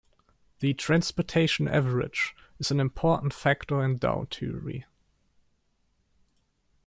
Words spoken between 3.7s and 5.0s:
in Dow theory.